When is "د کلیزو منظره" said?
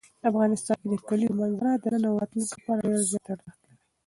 0.91-1.71